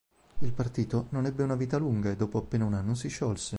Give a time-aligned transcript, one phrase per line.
[0.39, 3.49] Il partito non ebbe una vita lunga e dopo appena un anno si sciolse.